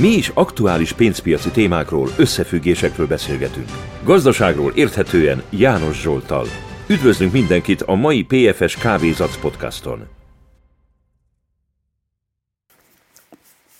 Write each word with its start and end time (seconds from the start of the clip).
Mi 0.00 0.08
is 0.08 0.28
aktuális 0.34 0.92
pénzpiaci 0.92 1.50
témákról, 1.50 2.08
összefüggésekről 2.18 3.06
beszélgetünk. 3.06 3.68
Gazdaságról 4.04 4.72
érthetően 4.74 5.42
János 5.50 6.00
Zsoltal. 6.00 6.46
Üdvözlünk 6.88 7.32
mindenkit 7.32 7.82
a 7.82 7.94
mai 7.94 8.24
PFS 8.24 8.76
Kávézac 8.76 9.40
podcaston. 9.40 10.08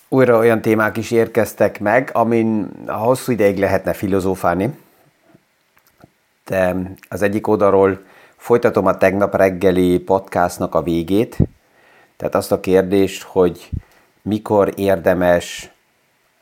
Újra 0.07 0.37
olyan 0.37 0.61
témák 0.61 0.97
is 0.97 1.11
érkeztek 1.11 1.79
meg, 1.79 2.09
amin 2.13 2.69
hosszú 2.87 3.31
ideig 3.31 3.57
lehetne 3.57 3.93
filozófálni. 3.93 4.77
De 6.45 6.75
az 7.09 7.21
egyik 7.21 7.47
oldalról 7.47 8.01
folytatom 8.37 8.85
a 8.85 8.97
tegnap 8.97 9.35
reggeli 9.35 9.99
podcastnak 9.99 10.75
a 10.75 10.83
végét, 10.83 11.37
tehát 12.17 12.35
azt 12.35 12.51
a 12.51 12.59
kérdést, 12.59 13.23
hogy 13.23 13.69
mikor 14.21 14.73
érdemes 14.75 15.71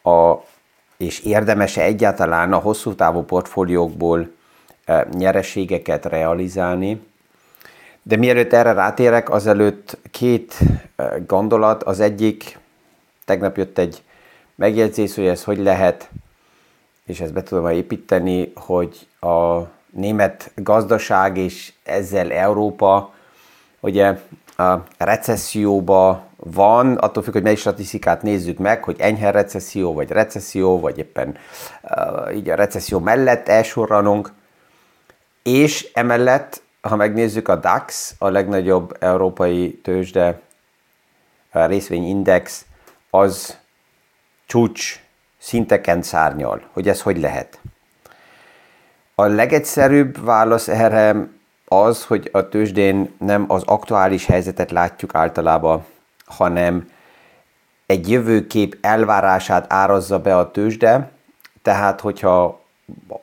a, 0.07 0.43
és 0.97 1.20
érdemes-e 1.20 1.81
egyáltalán 1.81 2.53
a 2.53 2.57
hosszú 2.57 2.95
távú 2.95 3.21
portfóliókból 3.21 4.31
e, 4.85 5.07
nyereségeket 5.11 6.05
realizálni. 6.05 7.05
De 8.03 8.15
mielőtt 8.15 8.53
erre 8.53 8.71
rátérek, 8.71 9.29
azelőtt 9.29 9.98
két 10.12 10.59
e, 10.95 11.13
gondolat. 11.27 11.84
Az 11.84 11.99
egyik, 11.99 12.59
tegnap 13.25 13.57
jött 13.57 13.77
egy 13.77 14.03
megjegyzés, 14.55 15.15
hogy 15.15 15.25
ez 15.25 15.43
hogy 15.43 15.57
lehet, 15.57 16.09
és 17.05 17.20
ezt 17.20 17.34
be 17.34 17.43
tudom 17.43 17.70
építeni, 17.70 18.51
hogy 18.55 19.07
a 19.20 19.62
német 19.89 20.51
gazdaság 20.55 21.37
és 21.37 21.73
ezzel 21.84 22.31
Európa 22.31 23.13
ugye 23.79 24.20
a 24.57 24.73
recesszióba 24.98 26.27
van, 26.38 26.96
attól 26.96 27.23
függ, 27.23 27.34
hogy 27.34 27.44
melyik 27.44 27.58
statisztikát 27.58 28.22
nézzük 28.22 28.58
meg, 28.58 28.84
hogy 28.84 29.00
enyhe 29.00 29.32
recesszió, 29.32 29.94
vagy 29.94 30.09
recesszió, 30.09 30.80
vagy 30.80 30.98
éppen 30.98 31.38
uh, 31.82 32.35
így 32.35 32.49
a 32.49 32.55
recesszió 32.55 32.99
mellett 32.99 33.48
elsorranunk, 33.48 34.32
és 35.44 35.91
emellett, 35.94 36.62
ha 36.82 36.96
megnézzük 36.96 37.48
a 37.48 37.55
DAX, 37.55 38.16
a 38.18 38.29
legnagyobb 38.29 38.98
európai 38.99 39.79
tőzsde 39.84 40.40
a 41.52 41.66
részvényindex, 41.66 42.66
az 43.10 43.57
csúcs 44.46 44.99
szinteken 45.38 46.01
szárnyal, 46.01 46.62
hogy 46.72 46.88
ez 46.88 47.01
hogy 47.01 47.20
lehet. 47.20 47.60
A 49.16 49.26
legegyszerűbb 49.26 50.24
válasz 50.24 50.68
erre 50.68 51.27
az, 51.66 52.05
hogy 52.05 52.29
a 52.32 52.49
tőzsdén 52.49 53.16
nem 53.20 53.46
az 53.48 53.63
aktuális 53.66 54.26
helyzetet 54.26 54.72
látjuk 54.72 55.16
általában, 55.16 55.85
hanem 56.27 56.89
egy 57.85 58.09
jövőkép 58.09 58.77
elvárását 58.81 59.73
árazza 59.73 60.20
be 60.20 60.37
a 60.37 60.51
tőzsde, 60.51 61.11
tehát 61.61 62.01
hogyha 62.01 62.59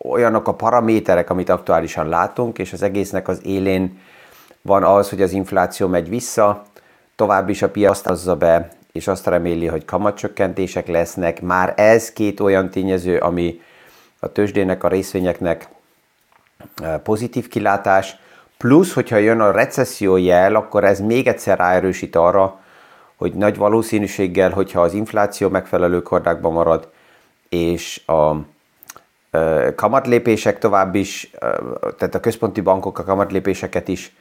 olyanok 0.03 0.49
a 0.49 0.55
paraméterek, 0.55 1.31
amit 1.31 1.49
aktuálisan 1.49 2.09
látunk, 2.09 2.59
és 2.59 2.73
az 2.73 2.83
egésznek 2.83 3.29
az 3.29 3.41
élén 3.45 3.99
van 4.63 4.85
az, 4.85 5.09
hogy 5.09 5.23
az 5.23 5.33
infláció 5.33 5.89
megy 5.89 6.09
vissza, 6.09 6.63
tovább 7.17 7.49
is 7.49 7.63
a 7.63 7.71
piac 7.71 7.91
azt 7.91 8.07
azza 8.07 8.37
be, 8.37 8.69
és 8.93 9.09
azt 9.09 9.27
reméli, 9.27 9.67
hogy 9.67 9.85
kamatcsökkentések 9.85 10.87
lesznek. 10.87 11.43
Már 11.43 11.75
ez 11.77 12.13
két 12.13 12.41
olyan 12.41 12.71
tényező, 12.71 13.19
ami 13.19 13.61
a 14.21 14.33
tőzsdének, 14.33 14.85
a 14.85 14.89
részvényeknek 14.89 15.69
eh, 16.83 16.99
pozitív 16.99 17.49
kilátás, 17.49 18.17
plusz, 18.59 18.93
hogyha 18.93 19.17
jön 19.17 19.41
a 19.41 19.51
recesszió 19.51 20.17
jel, 20.17 20.55
akkor 20.55 20.85
ez 20.85 21.01
még 21.01 21.27
egyszer 21.27 21.59
ráerősít 21.59 22.17
arra, 22.17 22.61
hogy 23.17 23.35
nagy 23.35 23.57
valószínűséggel, 23.57 24.51
hogyha 24.51 24.81
az 24.81 24.93
infláció 24.93 25.49
megfelelő 25.49 26.03
kordákban 26.03 26.53
marad, 26.53 26.89
és 27.49 28.03
a 28.07 28.35
kamatlépések 29.75 30.59
tovább 30.59 30.95
is, 30.95 31.31
tehát 31.99 32.15
a 32.15 32.21
központi 32.21 32.61
bankok 32.61 32.99
a 32.99 33.05
kamatlépéseket 33.05 33.89
is 33.89 34.13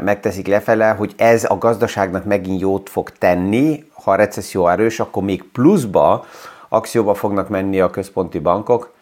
megteszik 0.00 0.46
lefele, 0.46 0.90
hogy 0.90 1.14
ez 1.16 1.44
a 1.50 1.58
gazdaságnak 1.58 2.24
megint 2.24 2.60
jót 2.60 2.88
fog 2.88 3.10
tenni, 3.10 3.84
ha 3.92 4.10
a 4.10 4.14
recesszió 4.14 4.68
erős, 4.68 5.00
akkor 5.00 5.22
még 5.22 5.44
pluszba 5.44 6.24
akcióba 6.68 7.14
fognak 7.14 7.48
menni 7.48 7.80
a 7.80 7.90
központi 7.90 8.38
bankok, 8.38 8.94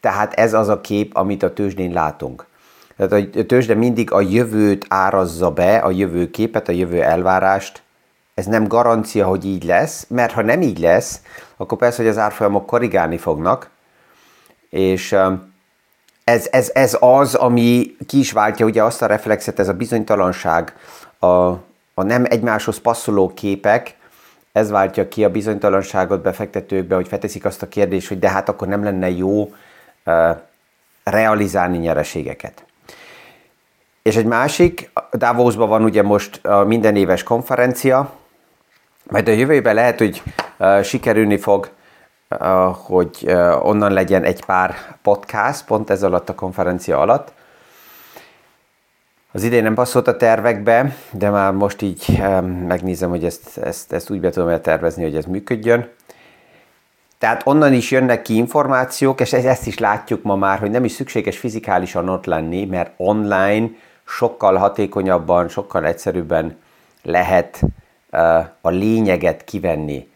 tehát 0.00 0.32
ez 0.32 0.54
az 0.54 0.68
a 0.68 0.80
kép, 0.80 1.16
amit 1.16 1.42
a 1.42 1.52
tőzsdén 1.52 1.92
látunk. 1.92 2.46
Tehát 2.96 3.12
a 3.36 3.44
tőzsde 3.46 3.74
mindig 3.74 4.12
a 4.12 4.20
jövőt 4.20 4.86
árazza 4.88 5.50
be, 5.50 5.76
a 5.76 5.90
jövő 5.90 6.30
képet, 6.30 6.68
a 6.68 6.72
jövő 6.72 7.02
elvárást, 7.02 7.82
ez 8.34 8.46
nem 8.46 8.66
garancia, 8.66 9.26
hogy 9.26 9.44
így 9.44 9.64
lesz, 9.64 10.06
mert 10.08 10.32
ha 10.32 10.42
nem 10.42 10.62
így 10.62 10.78
lesz, 10.78 11.20
akkor 11.56 11.78
persze, 11.78 12.02
hogy 12.02 12.10
az 12.10 12.18
árfolyamok 12.18 12.66
korrigálni 12.66 13.18
fognak, 13.18 13.70
és 14.70 15.16
ez, 16.24 16.48
ez, 16.50 16.70
ez 16.74 16.96
az, 17.00 17.34
ami 17.34 17.96
ki 18.06 18.18
is 18.18 18.32
váltja 18.32 18.66
ugye 18.66 18.82
azt 18.82 19.02
a 19.02 19.06
reflexet, 19.06 19.58
ez 19.58 19.68
a 19.68 19.72
bizonytalanság, 19.72 20.76
a, 21.18 21.26
a 21.94 22.02
nem 22.02 22.24
egymáshoz 22.28 22.78
passzoló 22.78 23.34
képek, 23.34 23.96
ez 24.52 24.70
váltja 24.70 25.08
ki 25.08 25.24
a 25.24 25.30
bizonytalanságot 25.30 26.22
befektetőkbe, 26.22 26.94
hogy 26.94 27.08
felteszik 27.08 27.44
azt 27.44 27.62
a 27.62 27.68
kérdést, 27.68 28.08
hogy 28.08 28.18
de 28.18 28.28
hát 28.28 28.48
akkor 28.48 28.68
nem 28.68 28.84
lenne 28.84 29.10
jó 29.10 29.42
uh, 30.04 30.36
realizálni 31.04 31.78
nyereségeket. 31.78 32.64
És 34.02 34.16
egy 34.16 34.24
másik, 34.24 34.90
Davosban 35.12 35.68
van 35.68 35.84
ugye 35.84 36.02
most 36.02 36.46
a 36.46 36.64
minden 36.64 36.96
éves 36.96 37.22
konferencia, 37.22 38.12
majd 39.10 39.28
a 39.28 39.32
jövőben 39.32 39.74
lehet, 39.74 39.98
hogy 39.98 40.22
uh, 40.58 40.82
sikerülni 40.82 41.36
fog, 41.36 41.70
uh, 42.30 42.76
hogy 42.76 43.18
uh, 43.22 43.66
onnan 43.66 43.92
legyen 43.92 44.24
egy 44.24 44.44
pár 44.44 44.74
podcast, 45.02 45.64
pont 45.64 45.90
ez 45.90 46.02
alatt 46.02 46.28
a 46.28 46.34
konferencia 46.34 47.00
alatt. 47.00 47.32
Az 49.32 49.42
idén 49.42 49.62
nem 49.62 49.74
passzolt 49.74 50.08
a 50.08 50.16
tervekbe, 50.16 50.96
de 51.10 51.30
már 51.30 51.52
most 51.52 51.82
így 51.82 52.04
um, 52.18 52.46
megnézem, 52.46 53.10
hogy 53.10 53.24
ezt, 53.24 53.58
ezt, 53.58 53.92
ezt 53.92 54.10
úgy 54.10 54.20
be 54.20 54.30
tudom 54.30 54.60
tervezni, 54.60 55.02
hogy 55.02 55.16
ez 55.16 55.24
működjön. 55.24 55.88
Tehát 57.18 57.46
onnan 57.46 57.72
is 57.72 57.90
jönnek 57.90 58.22
ki 58.22 58.36
információk, 58.36 59.20
és 59.20 59.32
ezt 59.32 59.66
is 59.66 59.78
látjuk 59.78 60.22
ma 60.22 60.36
már, 60.36 60.58
hogy 60.58 60.70
nem 60.70 60.84
is 60.84 60.92
szükséges 60.92 61.38
fizikálisan 61.38 62.08
ott 62.08 62.24
lenni, 62.24 62.64
mert 62.64 62.92
online 62.96 63.68
sokkal 64.04 64.56
hatékonyabban, 64.56 65.48
sokkal 65.48 65.86
egyszerűbben 65.86 66.58
lehet 67.02 67.60
a 68.60 68.68
lényeget 68.68 69.44
kivenni. 69.44 70.08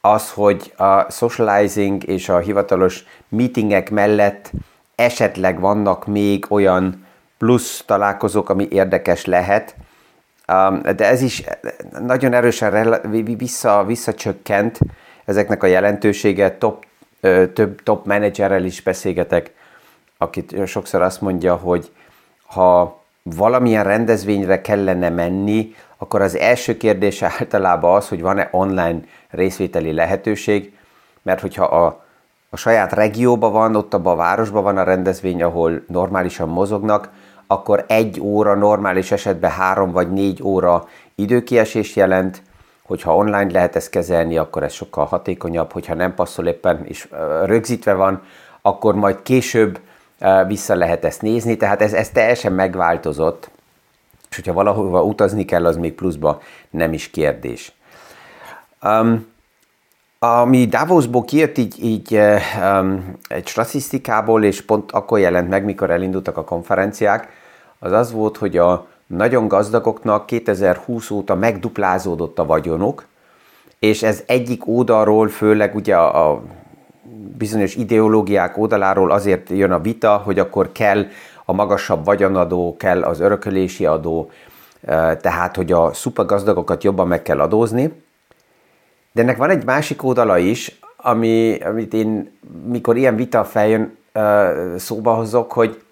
Az, 0.00 0.30
hogy 0.30 0.72
a 0.76 1.10
socializing 1.10 2.08
és 2.08 2.28
a 2.28 2.38
hivatalos 2.38 3.04
meetingek 3.28 3.90
mellett 3.90 4.50
esetleg 4.94 5.60
vannak 5.60 6.06
még 6.06 6.46
olyan 6.48 7.06
plusz 7.38 7.82
találkozók, 7.86 8.48
ami 8.48 8.68
érdekes 8.70 9.24
lehet, 9.24 9.76
de 10.96 11.08
ez 11.08 11.22
is 11.22 11.42
nagyon 12.06 12.32
erősen 12.32 13.00
vissza, 13.36 13.84
visszacsökkent 13.84 14.78
ezeknek 15.24 15.62
a 15.62 15.66
jelentősége. 15.66 16.56
Top, 16.56 16.84
több 17.52 17.82
top 17.82 18.06
menedzserrel 18.06 18.64
is 18.64 18.82
beszélgetek, 18.82 19.52
akit 20.18 20.66
sokszor 20.66 21.02
azt 21.02 21.20
mondja, 21.20 21.54
hogy 21.54 21.90
ha 22.46 23.02
valamilyen 23.22 23.84
rendezvényre 23.84 24.60
kellene 24.60 25.08
menni, 25.08 25.74
akkor 26.04 26.20
az 26.20 26.36
első 26.36 26.76
kérdése 26.76 27.32
általában 27.38 27.96
az, 27.96 28.08
hogy 28.08 28.20
van-e 28.20 28.48
online 28.52 29.00
részvételi 29.30 29.92
lehetőség, 29.92 30.76
mert 31.22 31.40
hogyha 31.40 31.64
a, 31.64 32.04
a 32.50 32.56
saját 32.56 32.92
regióban 32.92 33.52
van, 33.52 33.76
ott 33.76 33.94
abban 33.94 34.12
a 34.12 34.16
városban 34.16 34.62
van 34.62 34.76
a 34.76 34.82
rendezvény, 34.82 35.42
ahol 35.42 35.84
normálisan 35.88 36.48
mozognak, 36.48 37.10
akkor 37.46 37.84
egy 37.88 38.20
óra 38.20 38.54
normális 38.54 39.12
esetben 39.12 39.50
három 39.50 39.90
vagy 39.90 40.12
négy 40.12 40.42
óra 40.42 40.88
időkiesés 41.14 41.96
jelent, 41.96 42.42
hogyha 42.86 43.16
online 43.16 43.52
lehet 43.52 43.76
ezt 43.76 43.90
kezelni, 43.90 44.36
akkor 44.36 44.62
ez 44.62 44.72
sokkal 44.72 45.04
hatékonyabb, 45.04 45.72
hogyha 45.72 45.94
nem 45.94 46.14
passzol 46.14 46.46
éppen 46.46 46.84
és 46.86 47.08
rögzítve 47.44 47.92
van, 47.92 48.22
akkor 48.62 48.94
majd 48.94 49.22
később 49.22 49.80
vissza 50.46 50.74
lehet 50.74 51.04
ezt 51.04 51.22
nézni, 51.22 51.56
tehát 51.56 51.82
ez, 51.82 51.92
ez 51.92 52.10
teljesen 52.10 52.52
megváltozott, 52.52 53.50
és 54.34 54.40
hogyha 54.40 54.62
valahova 54.62 55.02
utazni 55.02 55.44
kell, 55.44 55.66
az 55.66 55.76
még 55.76 55.92
pluszba 55.92 56.40
nem 56.70 56.92
is 56.92 57.10
kérdés. 57.10 57.72
Um, 58.82 59.26
ami 60.18 60.66
Davosból 60.66 61.24
kijött 61.24 61.58
így, 61.58 61.84
így 61.84 62.18
um, 62.60 63.16
egy 63.28 63.46
statisztikából, 63.46 64.44
és 64.44 64.62
pont 64.62 64.92
akkor 64.92 65.18
jelent 65.18 65.48
meg, 65.48 65.64
mikor 65.64 65.90
elindultak 65.90 66.36
a 66.36 66.44
konferenciák, 66.44 67.28
az 67.78 67.92
az 67.92 68.12
volt, 68.12 68.36
hogy 68.36 68.56
a 68.56 68.86
nagyon 69.06 69.48
gazdagoknak 69.48 70.26
2020 70.26 71.10
óta 71.10 71.34
megduplázódott 71.34 72.38
a 72.38 72.46
vagyonuk, 72.46 73.06
és 73.78 74.02
ez 74.02 74.22
egyik 74.26 74.68
oldalról, 74.68 75.28
főleg 75.28 75.74
ugye 75.74 75.96
a 75.96 76.42
bizonyos 77.36 77.74
ideológiák 77.74 78.58
oldaláról 78.58 79.10
azért 79.10 79.48
jön 79.50 79.72
a 79.72 79.80
vita, 79.80 80.16
hogy 80.16 80.38
akkor 80.38 80.72
kell 80.72 81.06
a 81.44 81.52
magasabb 81.52 82.04
vagyonadó, 82.04 82.76
kell 82.78 83.02
az 83.02 83.20
örökölési 83.20 83.86
adó, 83.86 84.30
tehát 85.20 85.56
hogy 85.56 85.72
a 85.72 85.92
szupergazdagokat 85.92 86.84
jobban 86.84 87.08
meg 87.08 87.22
kell 87.22 87.40
adózni. 87.40 88.02
De 89.12 89.22
ennek 89.22 89.36
van 89.36 89.50
egy 89.50 89.64
másik 89.64 90.02
oldala 90.02 90.38
is, 90.38 90.78
ami, 90.96 91.58
amit 91.58 91.94
én, 91.94 92.38
mikor 92.66 92.96
ilyen 92.96 93.16
vita 93.16 93.44
feljön, 93.44 93.96
szóba 94.76 95.14
hozok, 95.14 95.52
hogy 95.52 95.82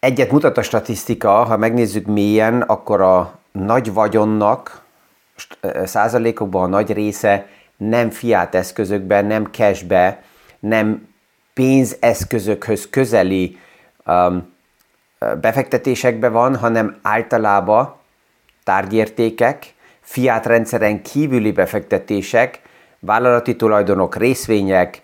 egyet 0.00 0.30
mutat 0.30 0.58
a 0.58 0.62
statisztika, 0.62 1.30
ha 1.30 1.56
megnézzük 1.56 2.06
mélyen, 2.06 2.60
akkor 2.60 3.00
a 3.00 3.38
nagy 3.52 3.92
vagyonnak 3.92 4.82
százalékokban 5.84 6.62
a 6.62 6.66
nagy 6.66 6.92
része 6.92 7.46
nem 7.76 8.10
fiát 8.10 8.54
eszközökben, 8.54 9.24
nem 9.24 9.44
cashbe, 9.44 10.22
nem 10.58 11.08
pénzeszközökhöz 11.54 12.90
közeli 12.90 13.58
befektetésekbe 15.40 16.28
van, 16.28 16.56
hanem 16.56 16.98
általában 17.02 17.94
tárgyértékek, 18.64 19.74
fiát 20.00 20.46
rendszeren 20.46 21.02
kívüli 21.02 21.52
befektetések, 21.52 22.60
vállalati 22.98 23.56
tulajdonok, 23.56 24.16
részvények, 24.16 25.02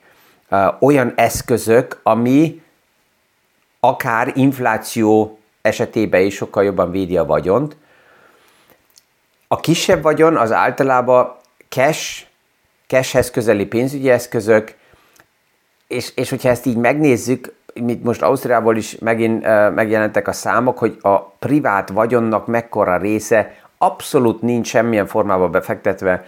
olyan 0.80 1.12
eszközök, 1.16 2.00
ami 2.02 2.62
akár 3.80 4.32
infláció 4.34 5.38
esetében 5.62 6.20
is 6.20 6.34
sokkal 6.34 6.64
jobban 6.64 6.90
védi 6.90 7.16
a 7.16 7.24
vagyont. 7.24 7.76
A 9.48 9.60
kisebb 9.60 10.02
vagyon 10.02 10.36
az 10.36 10.52
általában 10.52 11.36
cash, 11.68 12.26
cashhez 12.86 13.30
közeli 13.30 13.66
pénzügyi 13.66 14.10
eszközök, 14.10 14.74
és, 15.86 16.12
és 16.14 16.30
hogyha 16.30 16.48
ezt 16.48 16.66
így 16.66 16.76
megnézzük, 16.76 17.54
mint 17.80 18.04
most 18.04 18.22
Ausztriából 18.22 18.76
is 18.76 18.98
megint 18.98 19.46
megjelentek 19.74 20.28
a 20.28 20.32
számok, 20.32 20.78
hogy 20.78 20.96
a 21.00 21.20
privát 21.20 21.88
vagyonnak 21.88 22.46
mekkora 22.46 22.96
része 22.96 23.54
abszolút 23.78 24.42
nincs 24.42 24.66
semmilyen 24.66 25.06
formában 25.06 25.50
befektetve, 25.50 26.24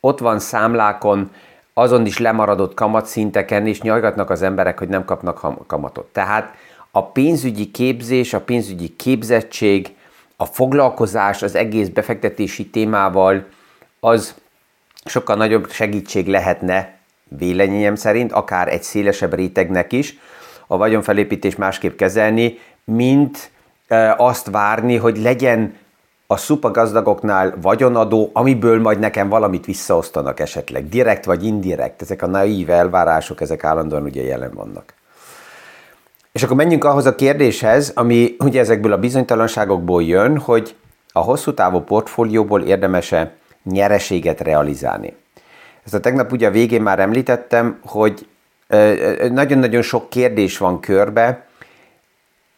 ott 0.00 0.18
van 0.18 0.38
számlákon, 0.38 1.30
azon 1.74 2.06
is 2.06 2.18
lemaradott 2.18 2.74
kamatszinteken, 2.74 3.66
és 3.66 3.80
nyajgatnak 3.80 4.30
az 4.30 4.42
emberek, 4.42 4.78
hogy 4.78 4.88
nem 4.88 5.04
kapnak 5.04 5.66
kamatot. 5.66 6.06
Tehát 6.12 6.54
a 6.90 7.06
pénzügyi 7.06 7.70
képzés, 7.70 8.34
a 8.34 8.40
pénzügyi 8.40 8.96
képzettség, 8.96 9.96
a 10.36 10.44
foglalkozás 10.44 11.42
az 11.42 11.54
egész 11.54 11.88
befektetési 11.88 12.66
témával, 12.66 13.44
az 14.00 14.34
sokkal 15.04 15.36
nagyobb 15.36 15.70
segítség 15.70 16.26
lehetne 16.26 16.96
véleményem 17.28 17.94
szerint, 17.94 18.32
akár 18.32 18.68
egy 18.68 18.82
szélesebb 18.82 19.34
rétegnek 19.34 19.92
is, 19.92 20.18
a 20.68 20.76
vagyonfelépítés 20.76 21.56
másképp 21.56 21.96
kezelni, 21.96 22.58
mint 22.84 23.50
azt 24.16 24.50
várni, 24.50 24.96
hogy 24.96 25.18
legyen 25.18 25.76
a 26.26 26.36
szupa 26.36 26.70
gazdagoknál 26.70 27.54
vagyonadó, 27.60 28.30
amiből 28.32 28.80
majd 28.80 28.98
nekem 28.98 29.28
valamit 29.28 29.64
visszaosztanak 29.64 30.40
esetleg, 30.40 30.88
direkt 30.88 31.24
vagy 31.24 31.44
indirekt. 31.44 32.02
Ezek 32.02 32.22
a 32.22 32.26
naív 32.26 32.70
elvárások, 32.70 33.40
ezek 33.40 33.64
állandóan 33.64 34.02
ugye 34.02 34.22
jelen 34.22 34.50
vannak. 34.54 34.94
És 36.32 36.42
akkor 36.42 36.56
menjünk 36.56 36.84
ahhoz 36.84 37.06
a 37.06 37.14
kérdéshez, 37.14 37.92
ami 37.94 38.36
ugye 38.38 38.60
ezekből 38.60 38.92
a 38.92 38.98
bizonytalanságokból 38.98 40.02
jön, 40.02 40.38
hogy 40.38 40.74
a 41.12 41.20
hosszú 41.20 41.54
távú 41.54 41.80
portfólióból 41.80 42.62
érdemese 42.62 43.36
nyereséget 43.64 44.40
realizálni. 44.40 45.16
Ezt 45.84 45.94
a 45.94 46.00
tegnap 46.00 46.32
ugye 46.32 46.46
a 46.46 46.50
végén 46.50 46.82
már 46.82 46.98
említettem, 46.98 47.80
hogy 47.84 48.26
nagyon-nagyon 49.30 49.82
sok 49.82 50.10
kérdés 50.10 50.58
van 50.58 50.80
körbe, 50.80 51.46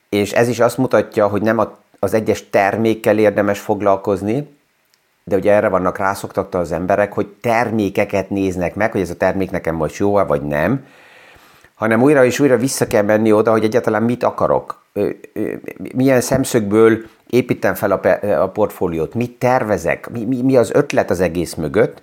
és 0.08 0.32
ez 0.32 0.48
is 0.48 0.60
azt 0.60 0.78
mutatja, 0.78 1.26
hogy 1.26 1.42
nem 1.42 1.60
az 1.98 2.14
egyes 2.14 2.50
termékkel 2.50 3.18
érdemes 3.18 3.60
foglalkozni, 3.60 4.58
de 5.24 5.36
ugye 5.36 5.52
erre 5.52 5.68
vannak 5.68 5.98
rászoktatta 5.98 6.58
az 6.58 6.72
emberek, 6.72 7.12
hogy 7.12 7.26
termékeket 7.40 8.30
néznek 8.30 8.74
meg, 8.74 8.92
hogy 8.92 9.00
ez 9.00 9.10
a 9.10 9.16
termék 9.16 9.50
nekem 9.50 9.74
most 9.74 9.96
jó 9.96 10.12
vagy 10.12 10.42
nem, 10.42 10.86
hanem 11.74 12.02
újra 12.02 12.24
és 12.24 12.40
újra 12.40 12.56
vissza 12.56 12.86
kell 12.86 13.02
menni 13.02 13.32
oda, 13.32 13.50
hogy 13.50 13.64
egyáltalán 13.64 14.02
mit 14.02 14.22
akarok, 14.22 14.82
milyen 15.94 16.20
szemszögből 16.20 16.98
építem 17.26 17.74
fel 17.74 17.92
a, 17.92 18.48
portfóliót, 18.48 19.14
mit 19.14 19.38
tervezek, 19.38 20.10
mi, 20.10 20.42
mi 20.42 20.56
az 20.56 20.70
ötlet 20.74 21.10
az 21.10 21.20
egész 21.20 21.54
mögött, 21.54 22.02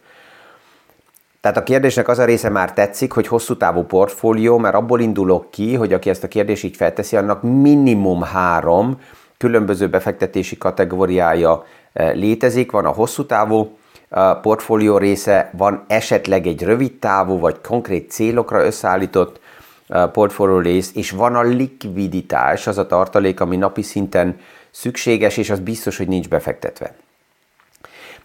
tehát 1.47 1.61
a 1.61 1.71
kérdésnek 1.71 2.07
az 2.07 2.19
a 2.19 2.25
része 2.25 2.49
már 2.49 2.73
tetszik, 2.73 3.11
hogy 3.11 3.27
hosszú 3.27 3.57
távú 3.57 3.83
portfólió, 3.83 4.57
mert 4.57 4.75
abból 4.75 4.99
indulok 4.99 5.51
ki, 5.51 5.75
hogy 5.75 5.93
aki 5.93 6.09
ezt 6.09 6.23
a 6.23 6.27
kérdést 6.27 6.63
így 6.63 6.75
felteszi, 6.75 7.15
annak 7.15 7.41
minimum 7.41 8.21
három 8.21 9.01
különböző 9.37 9.89
befektetési 9.89 10.57
kategóriája 10.57 11.65
eh, 11.93 12.13
létezik. 12.13 12.71
Van 12.71 12.85
a 12.85 12.89
hosszú 12.91 13.25
távú 13.25 13.77
eh, 14.09 14.35
portfólió 14.41 14.97
része, 14.97 15.49
van 15.57 15.83
esetleg 15.87 16.47
egy 16.47 16.63
rövid 16.63 16.99
távú 16.99 17.39
vagy 17.39 17.61
konkrét 17.61 18.11
célokra 18.11 18.65
összeállított 18.65 19.39
eh, 19.87 20.07
portfólió 20.07 20.59
rész, 20.59 20.91
és 20.93 21.11
van 21.11 21.35
a 21.35 21.41
likviditás, 21.41 22.67
az 22.67 22.77
a 22.77 22.87
tartalék, 22.87 23.39
ami 23.39 23.55
napi 23.55 23.81
szinten 23.81 24.39
szükséges, 24.71 25.37
és 25.37 25.49
az 25.49 25.59
biztos, 25.59 25.97
hogy 25.97 26.07
nincs 26.07 26.27
befektetve. 26.29 26.93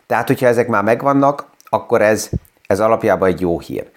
Tehát, 0.06 0.26
hogyha 0.26 0.46
ezek 0.46 0.68
már 0.68 0.82
megvannak, 0.82 1.46
akkor 1.68 2.02
ez 2.02 2.30
ez 2.72 2.80
alapjában 2.80 3.28
egy 3.28 3.40
jó 3.40 3.60
hír. 3.60 3.90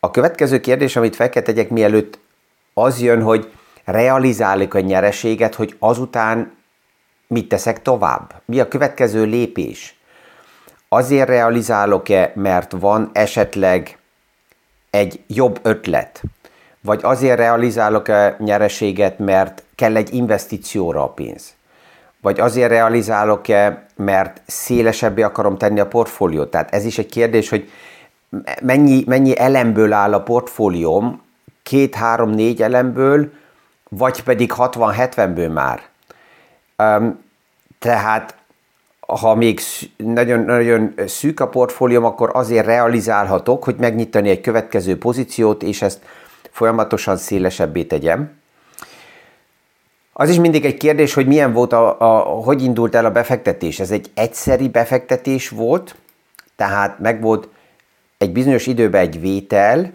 A 0.00 0.10
következő 0.10 0.60
kérdés, 0.60 0.96
amit 0.96 1.16
fel 1.16 1.28
kell 1.28 1.42
tegyek 1.42 1.70
mielőtt, 1.70 2.18
az 2.74 3.00
jön, 3.00 3.22
hogy 3.22 3.50
realizáljuk 3.84 4.74
a 4.74 4.80
nyereséget, 4.80 5.54
hogy 5.54 5.76
azután 5.78 6.56
mit 7.26 7.48
teszek 7.48 7.82
tovább? 7.82 8.42
Mi 8.44 8.60
a 8.60 8.68
következő 8.68 9.24
lépés? 9.24 9.98
Azért 10.88 11.28
realizálok-e, 11.28 12.32
mert 12.34 12.72
van 12.72 13.10
esetleg 13.12 13.98
egy 14.90 15.20
jobb 15.26 15.58
ötlet? 15.62 16.22
Vagy 16.80 17.00
azért 17.02 17.38
realizálok-e 17.38 18.36
nyereséget, 18.38 19.18
mert 19.18 19.62
kell 19.74 19.96
egy 19.96 20.14
investícióra 20.14 21.02
a 21.02 21.08
pénz? 21.08 21.54
Vagy 22.20 22.40
azért 22.40 22.68
realizálok-e, 22.68 23.86
mert 23.96 24.40
szélesebbé 24.46 25.22
akarom 25.22 25.58
tenni 25.58 25.80
a 25.80 25.86
portfóliót? 25.86 26.50
Tehát 26.50 26.74
ez 26.74 26.84
is 26.84 26.98
egy 26.98 27.06
kérdés, 27.06 27.48
hogy 27.48 27.70
mennyi, 28.62 29.02
mennyi 29.06 29.38
elemből 29.38 29.92
áll 29.92 30.14
a 30.14 30.22
portfólióm, 30.22 31.22
két, 31.62 31.94
három, 31.94 32.30
négy 32.30 32.62
elemből, 32.62 33.30
vagy 33.88 34.22
pedig 34.22 34.52
60-70-ből 34.56 35.52
már. 35.52 35.82
Um, 36.76 37.26
tehát 37.78 38.36
ha 39.06 39.34
még 39.34 39.60
nagyon, 39.96 40.40
nagyon 40.40 40.94
szűk 41.06 41.40
a 41.40 41.48
portfólióm, 41.48 42.04
akkor 42.04 42.30
azért 42.32 42.66
realizálhatok, 42.66 43.64
hogy 43.64 43.76
megnyitani 43.78 44.28
egy 44.28 44.40
következő 44.40 44.98
pozíciót, 44.98 45.62
és 45.62 45.82
ezt 45.82 46.02
folyamatosan 46.50 47.16
szélesebbé 47.16 47.84
tegyem. 47.84 48.36
Az 50.12 50.28
is 50.28 50.36
mindig 50.36 50.64
egy 50.64 50.76
kérdés, 50.76 51.14
hogy 51.14 51.26
milyen 51.26 51.52
volt 51.52 51.72
a, 51.72 52.00
a, 52.00 52.18
hogy 52.20 52.62
indult 52.62 52.94
el 52.94 53.04
a 53.04 53.10
befektetés. 53.10 53.80
Ez 53.80 53.90
egy 53.90 54.10
egyszeri 54.14 54.68
befektetés 54.68 55.48
volt, 55.48 55.96
tehát 56.56 56.98
meg 56.98 57.20
volt 57.20 57.48
egy 58.18 58.32
bizonyos 58.32 58.66
időben 58.66 59.00
egy 59.00 59.20
vétel, 59.20 59.92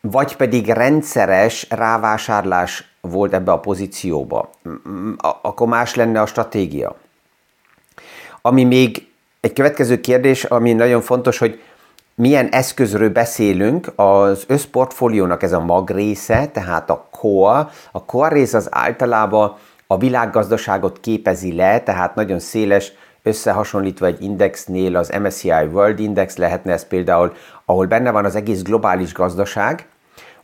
vagy 0.00 0.36
pedig 0.36 0.66
rendszeres 0.66 1.66
rávásárlás 1.70 2.94
volt 3.00 3.32
ebbe 3.32 3.52
a 3.52 3.60
pozícióba, 3.60 4.50
akkor 5.42 5.68
más 5.68 5.94
lenne 5.94 6.20
a 6.20 6.26
stratégia. 6.26 6.96
Ami 8.40 8.64
még 8.64 9.08
egy 9.40 9.52
következő 9.52 10.00
kérdés, 10.00 10.44
ami 10.44 10.72
nagyon 10.72 11.00
fontos, 11.00 11.38
hogy 11.38 11.60
milyen 12.14 12.48
eszközről 12.48 13.10
beszélünk, 13.10 13.92
az 13.96 14.44
összportfóliónak 14.46 15.42
ez 15.42 15.52
a 15.52 15.60
mag 15.60 15.90
része, 15.90 16.46
tehát 16.46 16.90
a 16.90 17.06
core. 17.10 17.68
A 17.92 18.04
core 18.04 18.28
rész 18.28 18.54
az 18.54 18.68
általában 18.70 19.56
a 19.86 19.98
világgazdaságot 19.98 21.00
képezi 21.00 21.54
le, 21.54 21.80
tehát 21.80 22.14
nagyon 22.14 22.38
széles 22.38 22.92
összehasonlítva 23.24 24.06
egy 24.06 24.22
indexnél 24.22 24.96
az 24.96 25.12
MSCI 25.22 25.48
World 25.48 25.98
Index 25.98 26.36
lehetne 26.36 26.72
ez 26.72 26.86
például, 26.86 27.34
ahol 27.64 27.86
benne 27.86 28.10
van 28.10 28.24
az 28.24 28.34
egész 28.34 28.62
globális 28.62 29.12
gazdaság, 29.12 29.86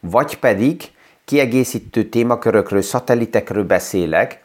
vagy 0.01 0.39
pedig 0.39 0.83
kiegészítő 1.25 2.05
témakörökről, 2.05 2.83
szatelitekről 2.83 3.65
beszélek, 3.65 4.43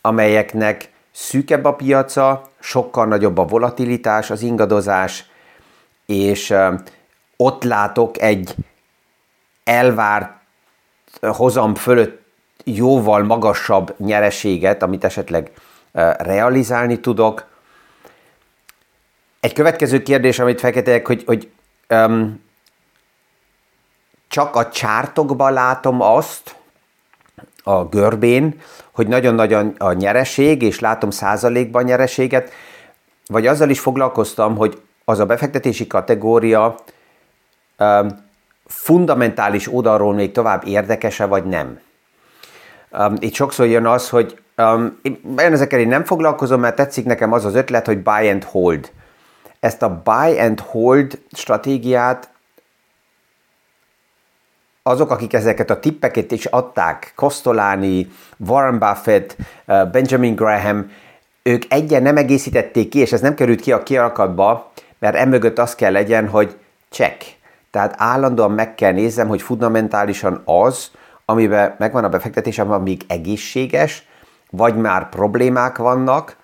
amelyeknek 0.00 0.90
szűkebb 1.12 1.64
a 1.64 1.74
piaca, 1.74 2.42
sokkal 2.58 3.06
nagyobb 3.06 3.38
a 3.38 3.44
volatilitás, 3.44 4.30
az 4.30 4.42
ingadozás, 4.42 5.24
és 6.06 6.54
ott 7.36 7.64
látok 7.64 8.20
egy 8.20 8.54
elvárt 9.64 10.32
hozam 11.20 11.74
fölött 11.74 12.22
jóval 12.64 13.22
magasabb 13.22 13.94
nyereséget, 13.98 14.82
amit 14.82 15.04
esetleg 15.04 15.50
realizálni 16.18 17.00
tudok, 17.00 17.49
egy 19.40 19.52
következő 19.52 20.02
kérdés, 20.02 20.38
amit 20.38 20.60
felketek, 20.60 21.06
hogy, 21.06 21.22
hogy 21.26 21.50
um, 21.88 22.42
csak 24.28 24.56
a 24.56 24.68
csártokban 24.68 25.52
látom 25.52 26.00
azt, 26.00 26.58
a 27.62 27.84
görbén, 27.84 28.60
hogy 28.90 29.08
nagyon-nagyon 29.08 29.74
a 29.78 29.92
nyereség, 29.92 30.62
és 30.62 30.80
látom 30.80 31.10
százalékban 31.10 31.84
nyereséget, 31.84 32.50
vagy 33.26 33.46
azzal 33.46 33.70
is 33.70 33.80
foglalkoztam, 33.80 34.56
hogy 34.56 34.80
az 35.04 35.18
a 35.18 35.26
befektetési 35.26 35.86
kategória 35.86 36.74
fundamentális 38.66 39.72
oldalról 39.72 40.14
még 40.14 40.32
tovább 40.32 40.66
érdekese, 40.66 41.26
vagy 41.26 41.44
nem. 41.44 41.80
Itt 43.18 43.34
sokszor 43.34 43.66
jön 43.66 43.86
az, 43.86 44.08
hogy 44.08 44.42
én 45.04 45.36
ezekkel 45.36 45.78
én 45.78 45.88
nem 45.88 46.04
foglalkozom, 46.04 46.60
mert 46.60 46.76
tetszik 46.76 47.04
nekem 47.04 47.32
az 47.32 47.44
az 47.44 47.54
ötlet, 47.54 47.86
hogy 47.86 48.02
buy 48.02 48.28
and 48.28 48.44
hold. 48.44 48.90
Ezt 49.60 49.82
a 49.82 50.02
buy 50.04 50.38
and 50.38 50.60
hold 50.60 51.18
stratégiát 51.32 52.30
azok, 54.82 55.10
akik 55.10 55.32
ezeket 55.32 55.70
a 55.70 55.80
tippeket 55.80 56.30
is 56.30 56.44
adták, 56.44 57.12
Kostolani, 57.16 58.10
Warren 58.36 58.78
Buffett, 58.78 59.36
Benjamin 59.66 60.34
Graham, 60.34 60.90
ők 61.42 61.62
egyen 61.68 62.02
nem 62.02 62.16
egészítették 62.16 62.88
ki, 62.88 62.98
és 62.98 63.12
ez 63.12 63.20
nem 63.20 63.34
került 63.34 63.60
ki 63.60 63.72
a 63.72 63.82
kirakatba, 63.82 64.72
mert 64.98 65.16
emögött 65.16 65.58
az 65.58 65.74
kell 65.74 65.92
legyen, 65.92 66.28
hogy 66.28 66.56
check. 66.90 67.24
Tehát 67.70 67.94
állandóan 67.98 68.50
meg 68.50 68.74
kell 68.74 68.92
nézem, 68.92 69.28
hogy 69.28 69.42
fundamentálisan 69.42 70.42
az, 70.44 70.90
amiben 71.24 71.74
megvan 71.78 72.04
a 72.04 72.08
befektetésem, 72.08 72.70
amíg 72.72 73.02
egészséges, 73.08 74.08
vagy 74.50 74.76
már 74.76 75.08
problémák 75.08 75.76
vannak, 75.76 76.36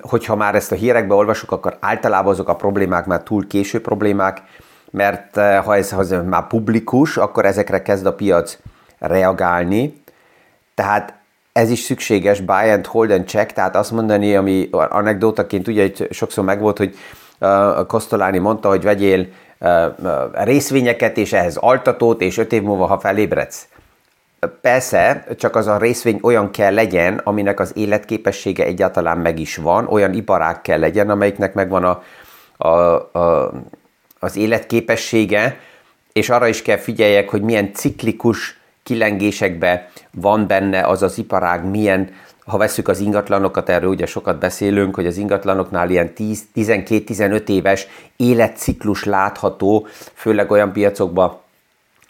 hogyha 0.00 0.36
már 0.36 0.54
ezt 0.54 0.72
a 0.72 0.74
hírekbe 0.74 1.14
olvasok, 1.14 1.52
akkor 1.52 1.76
általában 1.80 2.32
azok 2.32 2.48
a 2.48 2.56
problémák 2.56 3.06
már 3.06 3.22
túl 3.22 3.46
késő 3.46 3.80
problémák, 3.80 4.42
mert 4.90 5.36
eh, 5.36 5.64
ha 5.64 5.76
ez, 5.76 5.90
ha 5.90 6.00
ez 6.00 6.14
már 6.26 6.46
publikus, 6.46 7.16
akkor 7.16 7.44
ezekre 7.44 7.82
kezd 7.82 8.06
a 8.06 8.14
piac 8.14 8.58
reagálni. 8.98 10.02
Tehát 10.74 11.14
ez 11.52 11.70
is 11.70 11.78
szükséges, 11.78 12.40
buy 12.40 12.70
and 12.70 12.86
hold 12.86 13.10
and 13.10 13.26
check, 13.26 13.52
tehát 13.52 13.76
azt 13.76 13.90
mondani, 13.90 14.36
ami 14.36 14.68
anekdótaként 14.70 15.68
ugye 15.68 15.90
sokszor 16.10 16.44
megvolt, 16.44 16.78
hogy 16.78 16.96
uh, 17.40 18.40
mondta, 18.40 18.68
hogy 18.68 18.82
vegyél 18.82 19.26
uh, 19.60 19.84
részvényeket, 20.32 21.16
és 21.16 21.32
ehhez 21.32 21.56
altatót, 21.56 22.20
és 22.20 22.38
öt 22.38 22.52
év 22.52 22.62
múlva, 22.62 22.86
ha 22.86 22.98
felébredsz. 22.98 23.66
Persze, 24.48 25.26
csak 25.38 25.56
az 25.56 25.66
a 25.66 25.78
részvény 25.78 26.18
olyan 26.22 26.50
kell 26.50 26.74
legyen, 26.74 27.20
aminek 27.24 27.60
az 27.60 27.72
életképessége 27.74 28.64
egyáltalán 28.64 29.18
meg 29.18 29.38
is 29.38 29.56
van, 29.56 29.86
olyan 29.86 30.12
iparág 30.12 30.60
kell 30.60 30.78
legyen, 30.78 31.10
amelyiknek 31.10 31.54
megvan 31.54 31.84
a, 31.84 32.02
a, 32.56 32.68
a, 33.18 33.52
az 34.18 34.36
életképessége, 34.36 35.58
és 36.12 36.30
arra 36.30 36.46
is 36.46 36.62
kell 36.62 36.76
figyeljek, 36.76 37.30
hogy 37.30 37.42
milyen 37.42 37.72
ciklikus 37.72 38.58
kilengésekbe 38.82 39.90
van 40.10 40.46
benne 40.46 40.80
az 40.80 41.02
az 41.02 41.18
iparág, 41.18 41.64
milyen, 41.64 42.10
ha 42.46 42.56
veszük 42.56 42.88
az 42.88 43.00
ingatlanokat, 43.00 43.68
erről 43.68 43.90
ugye 43.90 44.06
sokat 44.06 44.38
beszélünk, 44.38 44.94
hogy 44.94 45.06
az 45.06 45.16
ingatlanoknál 45.16 45.90
ilyen 45.90 46.12
12-15 46.16 47.48
éves 47.48 47.86
életciklus 48.16 49.04
látható, 49.04 49.86
főleg 50.14 50.50
olyan 50.50 50.72
piacokban, 50.72 51.42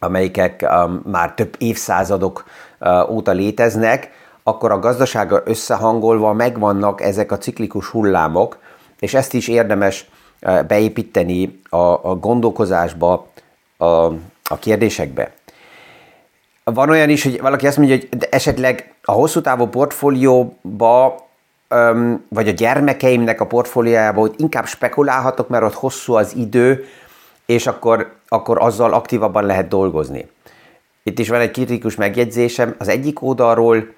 amelyikek 0.05 0.67
um, 0.71 1.03
már 1.05 1.35
több 1.35 1.55
évszázadok 1.59 2.45
uh, 2.81 3.11
óta 3.11 3.33
léteznek, 3.33 4.11
akkor 4.43 4.71
a 4.71 4.79
gazdasága 4.79 5.43
összehangolva 5.45 6.33
megvannak 6.33 7.01
ezek 7.01 7.33
a 7.33 7.39
ciklikus 7.39 7.87
hullámok, 7.87 8.59
és 8.99 9.15
ezt 9.15 9.35
is 9.35 9.49
érdemes 9.49 10.09
uh, 10.43 10.63
beépíteni 10.63 11.61
a, 11.69 11.77
a 12.09 12.15
gondolkozásba, 12.15 13.27
a, 13.77 13.85
a 14.45 14.59
kérdésekbe. 14.61 15.33
Van 16.65 16.91
olyan 16.91 17.09
is, 17.09 17.23
hogy 17.23 17.41
valaki 17.41 17.67
azt 17.67 17.77
mondja, 17.77 17.97
hogy 17.97 18.09
esetleg 18.31 18.95
a 19.03 19.13
hosszú 19.13 19.41
távú 19.41 19.67
portfólióba 19.67 21.25
um, 21.71 22.25
vagy 22.29 22.49
a 22.49 22.53
gyermekeimnek 22.53 23.41
a 23.41 23.47
portfóliójába, 23.47 24.21
hogy 24.21 24.35
inkább 24.37 24.67
spekulálhatok, 24.67 25.49
mert 25.49 25.65
ott 25.65 25.75
hosszú 25.75 26.15
az 26.15 26.35
idő, 26.37 26.85
és 27.47 27.67
akkor, 27.67 28.15
akkor 28.29 28.63
azzal 28.63 28.93
aktívabban 28.93 29.45
lehet 29.45 29.69
dolgozni. 29.69 30.31
Itt 31.03 31.19
is 31.19 31.29
van 31.29 31.41
egy 31.41 31.51
kritikus 31.51 31.95
megjegyzésem. 31.95 32.75
Az 32.79 32.89
egyik 32.89 33.23
oldalról 33.23 33.95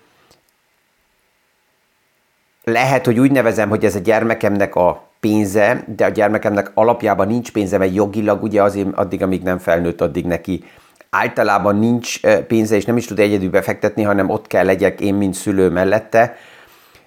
lehet, 2.64 3.04
hogy 3.04 3.18
úgy 3.18 3.30
nevezem, 3.30 3.68
hogy 3.68 3.84
ez 3.84 3.94
a 3.94 3.98
gyermekemnek 3.98 4.74
a 4.74 5.08
pénze, 5.20 5.84
de 5.96 6.04
a 6.04 6.08
gyermekemnek 6.08 6.70
alapjában 6.74 7.26
nincs 7.26 7.52
pénze, 7.52 7.78
mert 7.78 7.94
jogilag 7.94 8.42
ugye 8.42 8.62
azért 8.62 8.94
addig, 8.94 9.22
amíg 9.22 9.42
nem 9.42 9.58
felnőtt, 9.58 10.00
addig 10.00 10.26
neki 10.26 10.64
általában 11.10 11.76
nincs 11.76 12.20
pénze, 12.46 12.76
és 12.76 12.84
nem 12.84 12.96
is 12.96 13.06
tud 13.06 13.18
egyedül 13.18 13.50
befektetni, 13.50 14.02
hanem 14.02 14.30
ott 14.30 14.46
kell 14.46 14.64
legyek 14.64 15.00
én, 15.00 15.14
mint 15.14 15.34
szülő 15.34 15.68
mellette. 15.70 16.36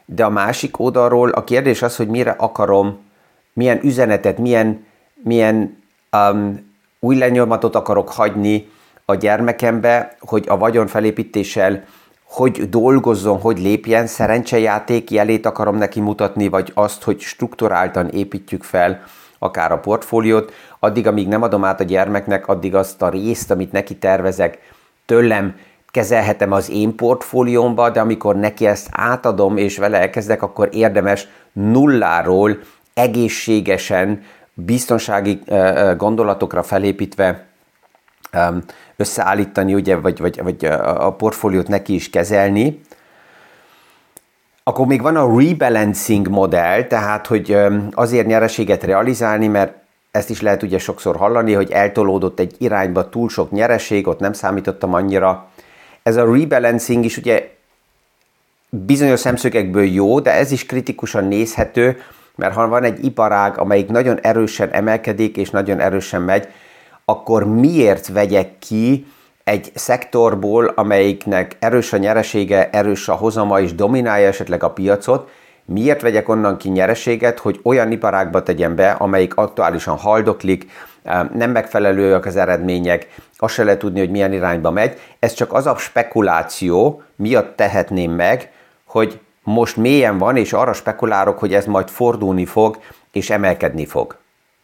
De 0.06 0.26
a 0.26 0.30
másik 0.30 0.80
oldalról 0.80 1.30
a 1.30 1.44
kérdés 1.44 1.82
az, 1.82 1.96
hogy 1.96 2.08
mire 2.08 2.32
akarom, 2.32 3.00
milyen 3.54 3.80
üzenetet, 3.84 4.38
milyen, 4.38 4.86
milyen 5.24 5.84
um, 6.12 6.74
új 7.00 7.16
lenyomatot 7.16 7.76
akarok 7.76 8.10
hagyni 8.10 8.70
a 9.06 9.16
gyermekembe, 9.16 10.16
hogy 10.20 10.46
a 10.48 10.58
vagyon 10.58 10.88
felépítéssel 10.88 11.84
hogy 12.30 12.70
dolgozzon, 12.70 13.40
hogy 13.40 13.60
lépjen, 13.60 14.08
szerencsejáték 14.08 15.12
jelét 15.12 15.46
akarom 15.46 15.76
neki 15.76 16.00
mutatni, 16.00 16.48
vagy 16.48 16.72
azt, 16.74 17.04
hogy 17.04 17.20
strukturáltan 17.20 18.08
építjük 18.08 18.64
fel 18.64 19.04
akár 19.40 19.72
a 19.72 19.80
portfóliót, 19.80 20.54
addig, 20.80 21.08
amíg 21.08 21.28
nem 21.28 21.42
adom 21.42 21.64
át 21.64 21.80
a 21.80 21.84
gyermeknek, 21.84 22.48
addig 22.48 22.76
azt 22.76 23.02
a 23.02 23.10
részt, 23.10 23.52
amit 23.52 23.72
neki 23.72 23.98
tervezek, 23.98 24.58
tőlem 25.06 25.56
kezelhetem 25.92 26.52
az 26.52 26.70
én 26.70 26.96
portfóliómba, 26.96 27.90
de 27.90 28.00
amikor 28.00 28.36
neki 28.36 28.66
ezt 28.66 28.88
átadom 28.92 29.58
és 29.58 29.78
vele 29.78 30.00
elkezdek, 30.00 30.42
akkor 30.42 30.70
érdemes 30.72 31.28
nulláról 31.52 32.58
egészségesen 32.94 34.24
biztonsági 34.66 35.40
gondolatokra 35.98 36.64
felépítve 36.64 37.46
összeállítani, 38.96 39.74
ugye, 39.74 39.96
vagy, 39.96 40.20
vagy, 40.20 40.42
vagy 40.44 40.66
a 40.66 41.14
portfóliót 41.14 41.68
neki 41.68 41.94
is 41.94 42.10
kezelni. 42.10 42.82
Akkor 44.64 44.86
még 44.86 45.02
van 45.02 45.16
a 45.16 45.40
rebalancing 45.40 46.28
modell, 46.28 46.84
tehát 46.84 47.28
hogy 47.28 47.58
azért 47.92 48.28
nyereséget 48.28 48.84
realizálni, 48.84 49.48
mert 49.48 49.74
ezt 50.12 50.30
is 50.30 50.42
lehet 50.42 50.64
ugye 50.64 50.78
sokszor 50.78 51.16
hallani, 51.16 51.54
hogy 51.54 51.72
eltolódott 51.72 52.40
egy 52.40 52.56
irányba 52.58 53.10
túl 53.10 53.30
sok 53.30 53.52
nyereség, 53.52 54.08
ott 54.08 54.20
nem 54.20 54.34
számítottam 54.34 54.94
annyira. 54.94 55.48
Ez 56.04 56.16
a 56.16 56.34
rebalancing 56.34 57.06
is 57.06 57.18
ugye 57.18 57.50
bizonyos 58.70 59.20
szemszögekből 59.20 59.84
jó, 59.84 60.20
de 60.20 60.34
ez 60.34 60.52
is 60.52 60.66
kritikusan 60.66 61.26
nézhető, 61.26 62.02
mert 62.40 62.54
ha 62.54 62.68
van 62.68 62.84
egy 62.84 63.06
iparág, 63.06 63.58
amelyik 63.58 63.90
nagyon 63.90 64.20
erősen 64.22 64.70
emelkedik 64.70 65.38
és 65.38 65.50
nagyon 65.50 65.80
erősen 65.80 66.22
megy, 66.22 66.48
akkor 67.06 67.46
miért 67.46 68.08
vegyek 68.08 68.60
ki 68.60 69.06
egy 69.44 69.72
szektorból, 69.74 70.72
amelyiknek 70.76 71.56
erős 71.60 71.94
a 71.94 71.98
nyeresége, 71.98 72.70
erős 72.70 73.08
a 73.08 73.14
hozama 73.14 73.62
és 73.62 73.76
dominálja 73.76 74.28
esetleg 74.28 74.64
a 74.64 74.70
piacot, 74.70 75.30
miért 75.66 76.02
vegyek 76.02 76.30
onnan 76.30 76.58
ki 76.58 76.70
nyereséget, 76.70 77.40
hogy 77.40 77.60
olyan 77.64 77.92
iparágba 77.92 78.44
tegyem 78.44 78.76
be, 78.76 78.92
amelyik 78.92 79.36
aktuálisan 79.36 79.98
haldoklik, 79.98 80.72
nem 81.34 81.52
megfelelőek 81.52 82.26
az 82.26 82.36
eredmények, 82.36 83.08
azt 83.38 83.54
se 83.54 83.64
lehet 83.64 83.80
tudni, 83.80 84.00
hogy 84.00 84.10
milyen 84.10 84.34
irányba 84.34 84.72
megy. 84.72 85.00
Ez 85.20 85.34
csak 85.34 85.54
az 85.54 85.68
a 85.68 85.78
spekuláció 85.78 87.02
miatt 87.16 87.56
tehetném 87.56 88.12
meg, 88.12 88.52
hogy 88.86 89.20
most 89.50 89.76
mélyen 89.76 90.18
van, 90.18 90.38
és 90.38 90.54
arra 90.54 90.74
spekulálok, 90.74 91.40
hogy 91.40 91.54
ez 91.54 91.66
majd 91.66 91.90
fordulni 91.90 92.46
fog, 92.46 92.80
és 93.12 93.30
emelkedni 93.30 93.86
fog. 93.86 94.18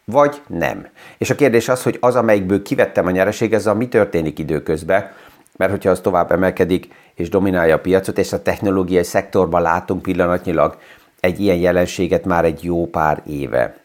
Vagy 0.04 0.42
nem. 0.46 0.88
És 1.18 1.30
a 1.30 1.34
kérdés 1.34 1.68
az, 1.68 1.82
hogy 1.82 1.96
az, 2.00 2.16
amelyikből 2.16 2.62
kivettem 2.62 3.06
a 3.06 3.10
nyereség, 3.10 3.52
ezzel 3.52 3.74
mi 3.74 3.88
történik 3.88 4.38
időközben, 4.38 5.10
mert 5.56 5.70
hogyha 5.70 5.90
az 5.90 6.00
tovább 6.00 6.32
emelkedik 6.32 6.88
és 7.14 7.28
dominálja 7.28 7.74
a 7.74 7.80
piacot, 7.80 8.18
és 8.18 8.32
a 8.32 8.42
technológiai 8.42 9.04
szektorban 9.04 9.62
látunk 9.62 10.02
pillanatnyilag 10.02 10.76
egy 11.20 11.40
ilyen 11.40 11.56
jelenséget 11.56 12.24
már 12.24 12.44
egy 12.44 12.64
jó 12.64 12.86
pár 12.86 13.22
éve. 13.26 13.76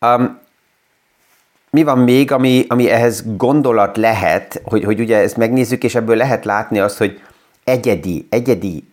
Um, 0.00 0.38
mi 1.70 1.82
van 1.82 1.98
még, 1.98 2.32
ami, 2.32 2.64
ami 2.68 2.90
ehhez 2.90 3.36
gondolat 3.36 3.96
lehet, 3.96 4.60
hogy, 4.64 4.84
hogy 4.84 5.00
ugye 5.00 5.16
ezt 5.16 5.36
megnézzük, 5.36 5.84
és 5.84 5.94
ebből 5.94 6.16
lehet 6.16 6.44
látni 6.44 6.78
azt, 6.78 6.98
hogy 6.98 7.20
egyedi, 7.66 8.26
egyedi 8.30 8.88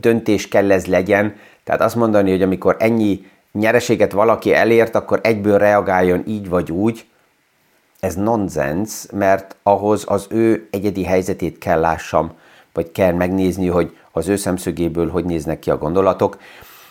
döntés 0.00 0.48
kell 0.48 0.72
ez 0.72 0.86
legyen, 0.86 1.36
tehát 1.64 1.80
azt 1.80 1.94
mondani, 1.94 2.30
hogy 2.30 2.42
amikor 2.42 2.76
ennyi 2.78 3.24
nyereséget 3.52 4.12
valaki 4.12 4.54
elért, 4.54 4.94
akkor 4.94 5.20
egyből 5.22 5.58
reagáljon 5.58 6.22
így 6.26 6.48
vagy 6.48 6.70
úgy, 6.70 7.06
ez 8.00 8.14
nonsens, 8.14 9.06
mert 9.12 9.56
ahhoz 9.62 10.04
az 10.06 10.26
ő 10.30 10.68
egyedi 10.70 11.04
helyzetét 11.04 11.58
kell 11.58 11.80
lássam, 11.80 12.32
vagy 12.72 12.92
kell 12.92 13.12
megnézni, 13.12 13.66
hogy 13.66 13.96
az 14.12 14.28
ő 14.28 14.36
szemszögéből 14.36 15.10
hogy 15.10 15.24
néznek 15.24 15.58
ki 15.58 15.70
a 15.70 15.78
gondolatok. 15.78 16.38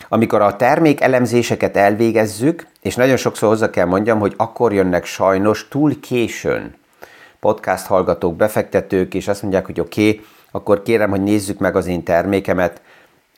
Amikor 0.08 0.40
a 0.40 0.56
termék 0.56 1.00
elemzéseket 1.00 1.76
elvégezzük, 1.76 2.66
és 2.80 2.94
nagyon 2.94 3.16
sokszor 3.16 3.48
hozzá 3.48 3.70
kell 3.70 3.86
mondjam, 3.86 4.18
hogy 4.18 4.34
akkor 4.36 4.72
jönnek 4.72 5.04
sajnos 5.04 5.68
túl 5.68 6.00
későn 6.00 6.74
podcast 7.40 7.86
hallgatók, 7.86 8.36
befektetők, 8.36 9.14
és 9.14 9.28
azt 9.28 9.42
mondják, 9.42 9.66
hogy 9.66 9.80
oké, 9.80 10.08
okay, 10.08 10.24
akkor 10.50 10.82
kérem, 10.82 11.10
hogy 11.10 11.22
nézzük 11.22 11.58
meg 11.58 11.76
az 11.76 11.86
én 11.86 12.02
termékemet, 12.02 12.80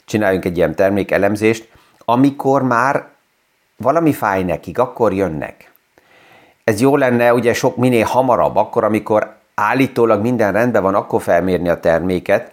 csináljunk 0.04 0.44
egy 0.44 0.56
ilyen 0.56 0.74
termékelemzést, 0.74 1.68
amikor 2.04 2.62
már 2.62 3.06
valami 3.76 4.12
fáj 4.12 4.42
nekik, 4.42 4.78
akkor 4.78 5.12
jönnek. 5.12 5.70
ez 6.64 6.80
jó 6.80 6.96
lenne 6.96 7.34
ugye 7.34 7.54
sok 7.54 7.76
minél 7.76 8.04
hamarabb, 8.04 8.56
akkor, 8.56 8.84
amikor 8.84 9.34
állítólag 9.54 10.22
minden 10.22 10.52
rendben 10.52 10.82
van, 10.82 10.94
akkor 10.94 11.22
felmérni 11.22 11.68
a 11.68 11.80
terméket, 11.80 12.52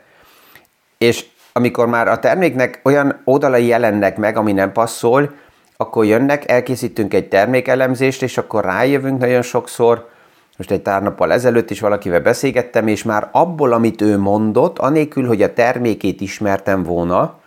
és 0.98 1.26
amikor 1.54 1.88
már 1.88 2.08
a 2.08 2.20
terméknek 2.20 2.80
olyan 2.84 3.22
oldalai 3.24 3.66
jelennek 3.66 4.18
meg, 4.18 4.38
ami 4.38 4.52
nem 4.52 4.72
passzol, 4.72 5.32
akkor 5.78 6.06
jönnek, 6.06 6.50
elkészítünk 6.50 7.14
egy 7.14 7.28
termékelemzést, 7.28 8.22
és 8.22 8.38
akkor 8.38 8.64
rájövünk 8.64 9.20
nagyon 9.20 9.42
sokszor, 9.42 10.10
most 10.60 10.72
egy 10.72 10.82
pár 10.82 11.02
nappal 11.02 11.32
ezelőtt 11.32 11.70
is 11.70 11.80
valakivel 11.80 12.22
beszélgettem, 12.22 12.88
és 12.88 13.04
már 13.04 13.30
abból, 13.32 13.74
amit 13.74 14.02
ő 14.02 14.18
mondott, 14.18 14.80
anélkül, 14.80 15.28
hogy 15.28 15.42
a 15.42 15.54
termékét 15.54 16.22
ismertem 16.22 16.84
volna, 16.84 17.40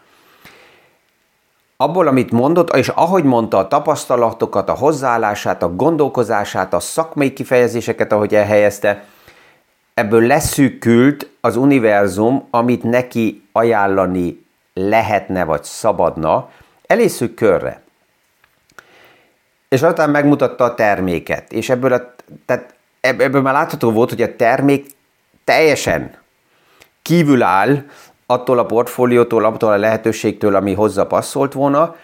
abból, 1.77 2.07
amit 2.07 2.31
mondott, 2.31 2.77
és 2.77 2.89
ahogy 2.89 3.25
mondta 3.25 3.59
a 3.59 3.69
tapasztalatokat, 3.69 4.69
a 4.69 4.75
hozzáállását, 4.75 5.63
a 5.63 5.75
gondolkozását, 5.75 6.75
a 6.75 6.81
szakmai 6.81 7.33
kifejezéseket, 7.33 8.13
ahogy 8.13 8.35
elhelyezte, 8.35 9.05
ebből 9.95 10.27
leszűkült 10.27 11.31
az 11.41 11.57
univerzum, 11.57 12.47
amit 12.51 12.83
neki 12.83 13.49
ajánlani 13.53 14.47
lehetne, 14.75 15.45
vagy 15.45 15.65
szabadna, 15.65 16.49
elészük 16.87 17.35
körre. 17.35 17.83
És 19.69 19.83
aztán 19.83 20.11
megmutatta 20.11 20.65
a 20.65 20.75
terméket, 20.75 21.53
és 21.53 21.71
ebből, 21.71 21.93
a, 21.93 22.15
tehát 22.47 22.75
ebből 23.03 23.41
már 23.41 23.53
látható 23.53 23.91
volt, 23.91 24.09
hogy 24.09 24.23
a 24.23 24.37
termék 24.37 24.87
teljesen 25.45 26.15
kívül 27.03 27.43
áll 27.43 27.85
attól 28.27 28.59
a 28.59 28.67
portfóliótól, 28.67 29.45
attól 29.45 29.73
a 29.73 29.77
lehetőségtől, 29.77 30.55
ami 30.55 30.75
hozzá 30.75 31.03
passzolt 31.03 31.53
volna, 31.53 31.97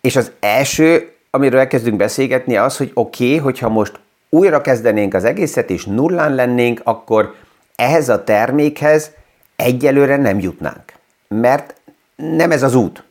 és 0.00 0.16
az 0.16 0.32
első, 0.40 1.12
amiről 1.30 1.58
elkezdünk 1.58 1.96
beszélgetni, 1.96 2.56
az, 2.56 2.76
hogy 2.76 2.90
oké, 2.94 3.24
okay, 3.24 3.38
hogyha 3.38 3.68
most 3.68 4.00
újra 4.28 4.60
kezdenénk 4.60 5.14
az 5.14 5.24
egészet, 5.24 5.70
és 5.70 5.84
nullán 5.84 6.34
lennénk, 6.34 6.80
akkor 6.84 7.34
ehhez 7.76 8.08
a 8.08 8.24
termékhez 8.24 9.10
egyelőre 9.56 10.16
nem 10.16 10.38
jutnánk. 10.38 10.92
Mert 11.28 11.74
nem 12.16 12.50
ez 12.50 12.62
az 12.62 12.74
út, 12.74 13.02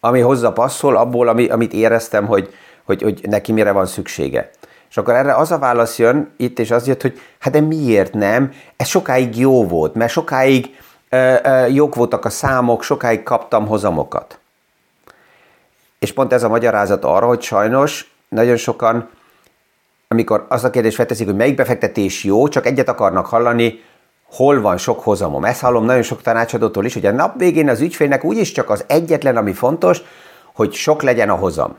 ami 0.00 0.20
hozzá 0.20 0.50
passzol 0.50 0.96
abból, 0.96 1.28
ami, 1.28 1.48
amit 1.48 1.72
éreztem, 1.72 2.26
hogy, 2.26 2.54
hogy, 2.84 3.02
hogy 3.02 3.20
neki 3.22 3.52
mire 3.52 3.72
van 3.72 3.86
szüksége. 3.86 4.50
És 4.90 4.96
akkor 4.96 5.14
erre 5.14 5.34
az 5.34 5.52
a 5.52 5.58
válasz 5.58 5.98
jön 5.98 6.30
itt, 6.36 6.58
és 6.58 6.70
az 6.70 6.86
jött, 6.86 7.02
hogy 7.02 7.20
hát 7.38 7.52
de 7.52 7.60
miért 7.60 8.12
nem? 8.12 8.52
Ez 8.76 8.86
sokáig 8.86 9.38
jó 9.38 9.66
volt, 9.66 9.94
mert 9.94 10.12
sokáig 10.12 10.76
ö, 11.08 11.34
ö, 11.42 11.66
jók 11.66 11.94
voltak 11.94 12.24
a 12.24 12.30
számok, 12.30 12.82
sokáig 12.82 13.22
kaptam 13.22 13.66
hozamokat. 13.66 14.38
És 15.98 16.12
pont 16.12 16.32
ez 16.32 16.42
a 16.42 16.48
magyarázat 16.48 17.04
arra, 17.04 17.26
hogy 17.26 17.42
sajnos 17.42 18.14
nagyon 18.28 18.56
sokan, 18.56 19.08
amikor 20.08 20.46
az 20.48 20.64
a 20.64 20.70
kérdés 20.70 20.94
felteszik, 20.94 21.26
hogy 21.26 21.36
melyik 21.36 21.54
befektetés 21.54 22.24
jó, 22.24 22.48
csak 22.48 22.66
egyet 22.66 22.88
akarnak 22.88 23.26
hallani, 23.26 23.80
hol 24.30 24.60
van 24.60 24.76
sok 24.76 25.00
hozamom. 25.00 25.44
Ezt 25.44 25.60
hallom 25.60 25.84
nagyon 25.84 26.02
sok 26.02 26.22
tanácsadótól 26.22 26.84
is, 26.84 26.94
hogy 26.94 27.06
a 27.06 27.12
nap 27.12 27.38
végén 27.38 27.68
az 27.68 27.80
ügyfélnek 27.80 28.24
úgyis 28.24 28.52
csak 28.52 28.70
az 28.70 28.84
egyetlen, 28.86 29.36
ami 29.36 29.52
fontos, 29.52 30.00
hogy 30.54 30.72
sok 30.72 31.02
legyen 31.02 31.30
a 31.30 31.34
hozam. 31.34 31.76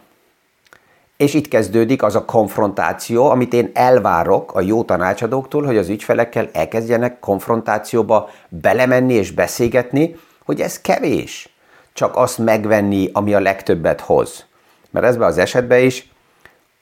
És 1.17 1.33
itt 1.33 1.47
kezdődik 1.47 2.03
az 2.03 2.15
a 2.15 2.25
konfrontáció, 2.25 3.29
amit 3.29 3.53
én 3.53 3.69
elvárok 3.74 4.55
a 4.55 4.62
jó 4.62 4.83
tanácsadóktól, 4.83 5.63
hogy 5.63 5.77
az 5.77 5.89
ügyfelekkel 5.89 6.50
elkezdjenek 6.53 7.19
konfrontációba 7.19 8.29
belemenni 8.50 9.13
és 9.13 9.31
beszélgetni, 9.31 10.15
hogy 10.45 10.62
ez 10.62 10.81
kevés. 10.81 11.50
Csak 11.93 12.15
azt 12.15 12.38
megvenni, 12.38 13.09
ami 13.13 13.33
a 13.33 13.39
legtöbbet 13.39 14.01
hoz. 14.01 14.45
Mert 14.89 15.05
ezben 15.05 15.27
az 15.27 15.38
esetben 15.38 15.79
is 15.79 16.12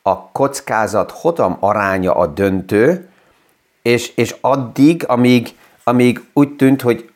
a 0.01 0.31
kockázat 0.31 1.11
hotam 1.11 1.57
aránya 1.59 2.15
a 2.15 2.27
döntő, 2.27 3.09
és, 3.81 4.11
és 4.15 4.35
addig, 4.41 5.03
amíg, 5.07 5.55
amíg 5.83 6.23
úgy 6.33 6.55
tűnt, 6.55 6.81
hogy 6.81 7.09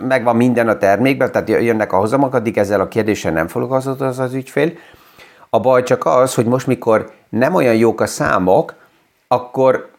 megvan 0.00 0.36
minden 0.36 0.68
a 0.68 0.78
termékben, 0.78 1.32
tehát 1.32 1.48
jönnek 1.48 1.92
a 1.92 1.96
hozamok, 1.96 2.34
addig 2.34 2.58
ezzel 2.58 2.80
a 2.80 2.88
kérdéssel 2.88 3.32
nem 3.32 3.48
foglalkozott 3.48 4.00
az 4.00 4.18
az 4.18 4.34
ügyfél, 4.34 4.72
a 5.50 5.60
baj 5.60 5.82
csak 5.82 6.06
az, 6.06 6.34
hogy 6.34 6.46
most, 6.46 6.66
mikor 6.66 7.12
nem 7.28 7.54
olyan 7.54 7.74
jók 7.74 8.00
a 8.00 8.06
számok, 8.06 8.74
akkor 9.28 9.90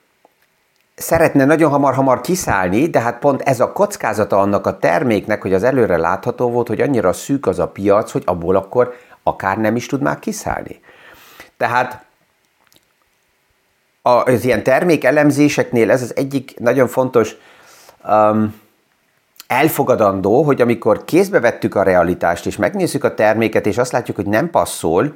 szeretne 0.95 1.45
nagyon 1.45 1.69
hamar-hamar 1.69 2.21
kiszállni, 2.21 2.87
de 2.87 2.99
hát 2.99 3.19
pont 3.19 3.41
ez 3.41 3.59
a 3.59 3.71
kockázata 3.71 4.39
annak 4.39 4.67
a 4.67 4.77
terméknek, 4.77 5.41
hogy 5.41 5.53
az 5.53 5.63
előre 5.63 5.97
látható 5.97 6.49
volt, 6.49 6.67
hogy 6.67 6.81
annyira 6.81 7.13
szűk 7.13 7.47
az 7.47 7.59
a 7.59 7.67
piac, 7.67 8.11
hogy 8.11 8.23
abból 8.25 8.55
akkor 8.55 8.93
akár 9.23 9.57
nem 9.57 9.75
is 9.75 9.85
tud 9.85 10.01
már 10.01 10.19
kiszállni. 10.19 10.79
Tehát 11.57 12.05
az 14.01 14.43
ilyen 14.43 14.63
termékelemzéseknél 14.63 15.91
ez 15.91 16.01
az 16.01 16.15
egyik 16.15 16.59
nagyon 16.59 16.87
fontos 16.87 17.35
um, 18.07 18.61
elfogadandó, 19.47 20.43
hogy 20.43 20.61
amikor 20.61 21.05
kézbe 21.05 21.39
vettük 21.39 21.75
a 21.75 21.83
realitást, 21.83 22.45
és 22.45 22.57
megnézzük 22.57 23.03
a 23.03 23.13
terméket, 23.13 23.65
és 23.65 23.77
azt 23.77 23.91
látjuk, 23.91 24.15
hogy 24.15 24.25
nem 24.25 24.49
passzol, 24.49 25.15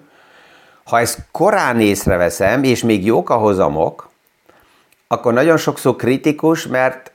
ha 0.83 0.99
ezt 0.99 1.19
korán 1.31 1.79
észreveszem, 1.79 2.63
és 2.63 2.83
még 2.83 3.05
jók 3.05 3.29
a 3.29 3.35
hozamok, 3.35 4.09
akkor 5.07 5.33
nagyon 5.33 5.57
sokszor 5.57 5.95
kritikus, 5.95 6.67
mert 6.67 7.11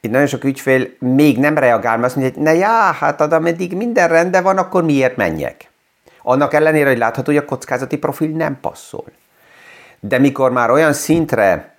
itt 0.00 0.10
nagyon 0.10 0.26
sok 0.26 0.44
ügyfél 0.44 0.88
még 0.98 1.38
nem 1.38 1.58
reagál, 1.58 1.94
mert 1.96 2.06
azt 2.06 2.16
mondja, 2.16 2.34
hogy 2.34 2.42
ne 2.42 2.54
já, 2.54 2.92
hát 2.92 3.20
ameddig 3.20 3.76
minden 3.76 4.08
rendben 4.08 4.42
van, 4.42 4.58
akkor 4.58 4.84
miért 4.84 5.16
menjek? 5.16 5.70
Annak 6.22 6.54
ellenére, 6.54 6.88
hogy 6.88 6.98
látható, 6.98 7.32
hogy 7.32 7.42
a 7.42 7.44
kockázati 7.44 7.98
profil 7.98 8.28
nem 8.28 8.58
passzol. 8.60 9.04
De 10.00 10.18
mikor 10.18 10.50
már 10.50 10.70
olyan 10.70 10.92
szintre 10.92 11.76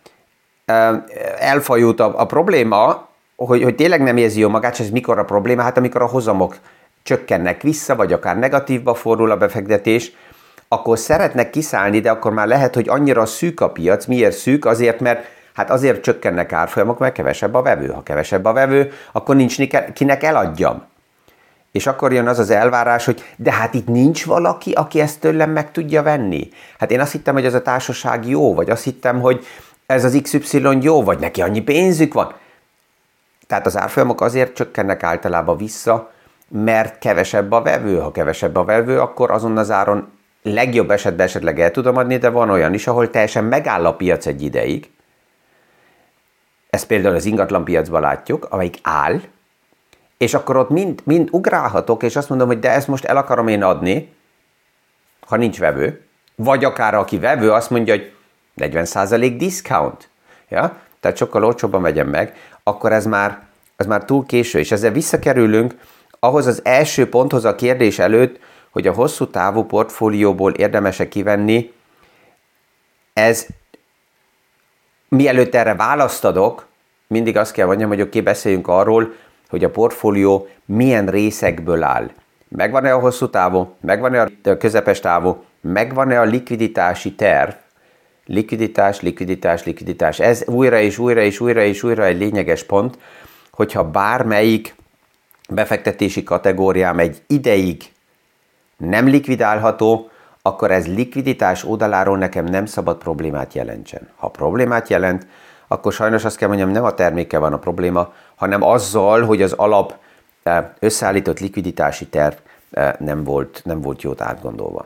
elfajult 1.40 2.00
a, 2.00 2.20
a 2.20 2.26
probléma, 2.26 3.08
hogy, 3.36 3.64
hogy 3.64 3.76
tényleg 3.76 4.02
nem 4.02 4.18
érzi 4.18 4.40
jó 4.40 4.50
magát, 4.50 4.74
és 4.74 4.80
ez 4.80 4.90
mikor 4.90 5.20
a 5.20 5.24
probléma? 5.24 5.62
Hát 5.62 5.78
amikor 5.78 6.02
a 6.02 6.08
hozamok 6.08 6.58
csökkennek 7.04 7.62
vissza, 7.62 7.96
vagy 7.96 8.14
akár 8.14 8.40
negatívba 8.40 8.94
fordul 8.94 9.32
a 9.32 9.38
befektetés, 9.38 10.12
akkor 10.68 11.00
szeretnek 11.00 11.50
kiszállni, 11.50 12.00
de 12.00 12.12
akkor 12.12 12.32
már 12.32 12.48
lehet, 12.48 12.74
hogy 12.74 12.90
annyira 12.90 13.26
szűk 13.26 13.60
a 13.60 13.70
piac. 13.70 14.06
Miért 14.06 14.36
szűk? 14.36 14.66
Azért, 14.66 15.00
mert 15.00 15.26
hát 15.54 15.70
azért 15.70 16.02
csökkennek 16.02 16.54
árfolyamok, 16.54 17.00
mert 17.00 17.14
kevesebb 17.14 17.54
a 17.54 17.62
vevő. 17.62 17.88
Ha 17.88 18.04
kevesebb 18.04 18.46
a 18.46 18.54
vevő, 18.54 18.92
akkor 19.12 19.36
nincs 19.36 19.56
kinek 19.94 20.24
eladjam. 20.24 20.84
És 21.72 21.88
akkor 21.88 22.14
jön 22.14 22.28
az 22.28 22.40
az 22.40 22.50
elvárás, 22.50 23.06
hogy 23.06 23.24
de 23.36 23.52
hát 23.52 23.74
itt 23.74 23.88
nincs 23.88 24.26
valaki, 24.26 24.72
aki 24.72 25.00
ezt 25.00 25.20
tőlem 25.20 25.50
meg 25.52 25.72
tudja 25.72 26.04
venni. 26.04 26.50
Hát 26.80 26.92
én 26.92 27.00
azt 27.00 27.12
hittem, 27.12 27.34
hogy 27.34 27.46
ez 27.46 27.54
a 27.54 27.62
társaság 27.62 28.28
jó, 28.28 28.54
vagy 28.54 28.70
azt 28.70 28.84
hittem, 28.84 29.22
hogy 29.22 29.46
ez 29.86 30.04
az 30.04 30.20
XY 30.24 30.78
jó, 30.82 31.04
vagy 31.04 31.20
neki 31.20 31.42
annyi 31.42 31.62
pénzük 31.62 32.14
van. 32.14 32.34
Tehát 33.48 33.66
az 33.66 33.78
árfolyamok 33.78 34.22
azért 34.22 34.56
csökkennek 34.56 35.04
általában 35.04 35.58
vissza, 35.58 36.13
mert 36.56 37.00
kevesebb 37.00 37.52
a 37.52 37.62
vevő. 37.62 38.00
Ha 38.00 38.12
kevesebb 38.12 38.56
a 38.56 38.64
vevő, 38.64 39.00
akkor 39.00 39.32
azon 39.32 39.58
az 39.58 39.72
áron 39.72 40.12
legjobb 40.42 40.92
esetben 40.92 41.26
esetleg 41.26 41.60
el 41.60 41.72
tudom 41.72 41.98
adni, 41.98 42.18
de 42.18 42.30
van 42.30 42.50
olyan 42.50 42.74
is, 42.74 42.88
ahol 42.88 43.10
teljesen 43.10 43.44
megáll 43.44 43.86
a 43.86 43.96
piac 43.96 44.26
egy 44.26 44.42
ideig. 44.42 44.90
Ezt 46.70 46.88
például 46.88 47.16
az 47.16 47.26
ingatlan 47.26 47.64
piacban 47.64 48.02
látjuk, 48.02 48.48
amelyik 48.50 48.78
áll, 48.82 49.22
és 50.18 50.34
akkor 50.34 50.56
ott 50.56 50.70
mind, 50.70 51.02
mind 51.04 51.28
ugrálhatok, 51.32 52.04
és 52.04 52.16
azt 52.16 52.30
mondom, 52.30 52.48
hogy 52.48 52.60
de 52.60 52.70
ezt 52.70 52.88
most 52.88 53.06
el 53.06 53.18
akarom 53.18 53.48
én 53.48 53.64
adni, 53.64 54.14
ha 55.28 55.36
nincs 55.36 55.60
vevő. 55.60 56.06
Vagy 56.36 56.64
akár 56.64 56.94
aki 56.94 57.20
vevő, 57.20 57.52
azt 57.52 57.70
mondja, 57.70 57.94
hogy 57.94 58.14
40% 58.58 59.36
discount. 59.38 60.10
Ja? 60.50 60.78
Tehát 61.00 61.18
sokkal 61.18 61.46
olcsóbban 61.46 61.82
vegyem 61.82 62.08
meg, 62.08 62.36
akkor 62.64 62.92
ez 62.92 63.06
már, 63.06 63.42
ez 63.76 63.86
már 63.86 64.06
túl 64.06 64.26
késő, 64.26 64.60
és 64.60 64.72
ezzel 64.72 64.92
visszakerülünk 64.92 65.76
ahhoz 66.24 66.48
az 66.48 66.62
első 66.64 67.10
ponthoz 67.10 67.46
a 67.46 67.56
kérdés 67.56 68.00
előtt, 68.00 68.40
hogy 68.70 68.88
a 68.88 68.94
hosszú 68.94 69.28
távú 69.28 69.64
portfólióból 69.64 70.52
érdemese 70.52 71.08
kivenni, 71.08 71.74
ez 73.14 73.46
mielőtt 75.10 75.56
erre 75.56 75.76
választ 75.76 76.26
adok, 76.26 76.68
mindig 77.08 77.38
azt 77.38 77.52
kell 77.52 77.66
mondjam, 77.66 77.90
hogy 77.90 78.02
oké, 78.02 78.22
beszéljünk 78.22 78.68
arról, 78.68 79.14
hogy 79.50 79.64
a 79.64 79.70
portfólió 79.70 80.48
milyen 80.66 81.06
részekből 81.08 81.84
áll. 81.84 82.10
Megvan-e 82.48 82.94
a 82.94 83.00
hosszú 83.00 83.30
távú, 83.30 83.76
megvan-e 83.82 84.22
a 84.44 84.58
közepes 84.58 85.00
távú, 85.00 85.44
megvan-e 85.62 86.20
a 86.20 86.24
likviditási 86.24 87.16
terv, 87.16 87.52
likviditás, 88.26 89.02
likviditás, 89.02 89.64
likviditás. 89.64 90.20
Ez 90.20 90.48
újra 90.48 90.80
és 90.80 90.98
újra 90.98 91.22
és 91.22 91.40
újra 91.40 91.62
és 91.62 91.84
újra 91.84 92.06
egy 92.06 92.18
lényeges 92.18 92.64
pont, 92.64 92.98
hogyha 93.52 93.90
bármelyik 93.90 94.76
befektetési 95.50 96.24
kategóriám 96.24 97.00
egy 97.00 97.22
ideig 97.28 97.84
nem 98.78 99.08
likvidálható, 99.08 100.10
akkor 100.42 100.72
ez 100.72 100.88
likviditás 100.88 101.64
oldaláról 101.64 102.18
nekem 102.18 102.46
nem 102.46 102.66
szabad 102.66 102.98
problémát 102.98 103.54
jelentsen. 103.54 104.10
Ha 104.16 104.28
problémát 104.28 104.90
jelent, 104.90 105.28
akkor 105.68 105.94
sajnos 105.94 106.26
azt 106.26 106.38
kell 106.38 106.48
mondjam, 106.48 106.70
nem 106.70 106.84
a 106.84 106.94
termékkel 106.94 107.40
van 107.40 107.54
a 107.54 107.60
probléma, 107.60 108.14
hanem 108.36 108.64
azzal, 108.64 109.22
hogy 109.26 109.42
az 109.42 109.52
alap 109.52 109.96
eh, 110.44 110.66
összeállított 110.80 111.40
likviditási 111.40 112.06
terv 112.06 112.36
eh, 112.72 112.94
nem 113.00 113.24
volt, 113.24 113.62
nem 113.66 113.82
volt 113.82 114.02
jót 114.02 114.22
átgondolva. 114.22 114.86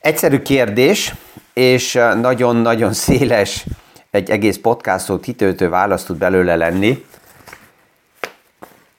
Egyszerű 0.00 0.38
kérdés, 0.38 1.14
és 1.52 1.92
nagyon-nagyon 2.20 2.92
széles, 2.92 3.66
egy 4.10 4.30
egész 4.30 4.58
podcastot 4.58 5.24
hitőtő 5.24 5.68
választ 5.68 6.06
tud 6.06 6.16
belőle 6.16 6.56
lenni. 6.56 7.04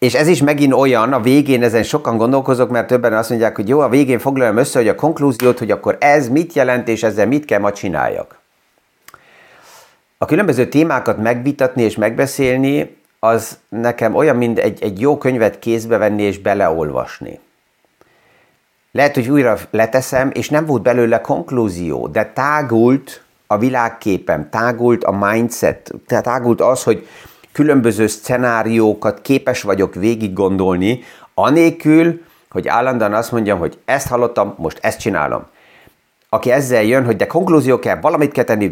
És 0.02 0.14
ez 0.14 0.28
is 0.28 0.42
megint 0.42 0.74
olyan, 0.74 1.14
a 1.14 1.22
végén 1.22 1.64
ezen 1.64 1.84
sokan 1.84 2.18
gondolkozok, 2.18 2.70
mert 2.70 2.88
többen 2.88 3.14
azt 3.14 3.30
mondják, 3.30 3.56
hogy 3.56 3.68
jó, 3.68 3.80
a 3.80 3.90
végén 3.90 4.20
foglaljam 4.20 4.58
össze, 4.58 4.80
hogy 4.80 4.88
a 4.88 4.96
konklúziót, 4.96 5.60
hogy 5.60 5.72
akkor 5.72 5.98
ez 6.00 6.30
mit 6.30 6.54
jelent, 6.54 6.88
és 6.88 7.04
ezzel 7.04 7.28
mit 7.28 7.46
kell 7.46 7.60
ma 7.60 7.72
csináljak. 7.72 8.40
A 10.18 10.26
különböző 10.26 10.68
témákat 10.68 11.18
megvitatni 11.18 11.84
és 11.84 11.96
megbeszélni, 11.96 12.98
az 13.20 13.58
nekem 13.70 14.16
olyan, 14.16 14.36
mint 14.36 14.60
egy, 14.60 14.84
egy 14.84 15.00
jó 15.00 15.18
könyvet 15.18 15.60
kézbe 15.60 15.98
venni 15.98 16.24
és 16.24 16.40
beleolvasni. 16.40 17.40
Lehet, 18.92 19.14
hogy 19.14 19.30
újra 19.30 19.58
leteszem, 19.72 20.30
és 20.34 20.50
nem 20.50 20.66
volt 20.66 20.82
belőle 20.82 21.22
konklúzió, 21.22 22.08
de 22.08 22.26
tágult 22.26 23.24
a 23.48 23.58
világképem, 23.58 24.50
tágult 24.50 25.04
a 25.04 25.12
mindset, 25.12 25.92
tágult 26.08 26.62
az, 26.62 26.84
hogy 26.84 27.08
különböző 27.52 28.08
szenáriókat 28.08 29.22
képes 29.22 29.62
vagyok 29.62 29.94
végig 29.96 30.34
gondolni, 30.34 31.04
anélkül, 31.34 32.22
hogy 32.50 32.68
állandóan 32.68 33.14
azt 33.14 33.32
mondjam, 33.32 33.60
hogy 33.60 33.78
ezt 33.86 34.08
hallottam, 34.08 34.54
most 34.58 34.80
ezt 34.82 35.00
csinálom. 35.00 35.46
Aki 36.30 36.52
ezzel 36.52 36.84
jön, 36.84 37.06
hogy 37.06 37.16
de 37.16 37.28
konklúzió 37.28 37.80
kell, 37.80 38.00
valamit 38.00 38.32
kell 38.32 38.44
tenni, 38.44 38.72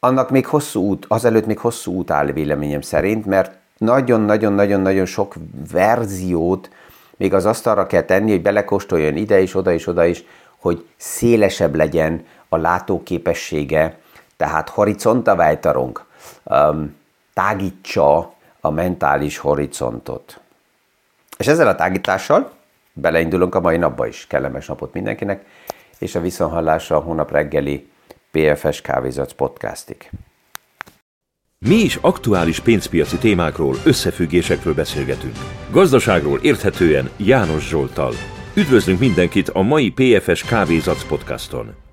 annak 0.00 0.30
még 0.30 0.46
hosszú 0.46 0.80
út, 0.80 1.04
azelőtt 1.08 1.46
még 1.46 1.58
hosszú 1.58 1.92
út 1.92 2.10
áll 2.10 2.26
véleményem 2.26 2.80
szerint, 2.80 3.26
mert 3.26 3.56
nagyon-nagyon-nagyon-nagyon 3.78 5.06
sok 5.06 5.34
verziót 5.72 6.70
még 7.16 7.34
az 7.34 7.46
asztalra 7.46 7.86
kell 7.86 8.02
tenni, 8.02 8.30
hogy 8.30 8.42
belekóstoljon 8.42 9.16
ide 9.16 9.40
is, 9.40 9.54
oda 9.54 9.72
is, 9.72 9.86
oda 9.86 10.04
is, 10.04 10.24
hogy 10.58 10.86
szélesebb 10.96 11.74
legyen 11.74 12.24
a 12.48 12.56
látóképessége, 12.56 13.98
tehát 14.36 14.68
horizontaváltarunk, 14.68 16.04
um, 16.44 16.94
tágítsa 17.36 18.34
a 18.60 18.70
mentális 18.70 19.38
horizontot. 19.38 20.40
És 21.38 21.46
ezzel 21.46 21.68
a 21.68 21.74
tágítással 21.74 22.52
beleindulunk 22.92 23.54
a 23.54 23.60
mai 23.60 23.76
napba 23.76 24.06
is. 24.06 24.26
Kellemes 24.26 24.66
napot 24.66 24.92
mindenkinek, 24.92 25.44
és 25.98 26.14
a 26.14 26.20
viszonhallásra 26.20 26.96
a 26.96 27.00
hónap 27.00 27.30
reggeli 27.30 27.88
PFS 28.30 28.80
Kávézac 28.80 29.32
podcastig. 29.32 30.10
Mi 31.58 31.74
is 31.74 31.98
aktuális 32.00 32.60
pénzpiaci 32.60 33.16
témákról, 33.16 33.74
összefüggésekről 33.84 34.74
beszélgetünk. 34.74 35.36
Gazdaságról 35.70 36.38
érthetően 36.42 37.10
János 37.16 37.68
Zsoltal. 37.68 38.12
Üdvözlünk 38.54 38.98
mindenkit 38.98 39.48
a 39.48 39.62
mai 39.62 39.92
PFS 39.92 40.44
Kávézac 40.44 41.04
podcaston! 41.04 41.85